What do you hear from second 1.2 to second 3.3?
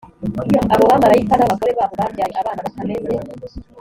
n abagore babo babyaye abana batameze